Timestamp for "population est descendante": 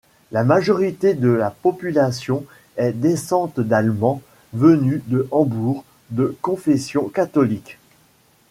1.51-3.59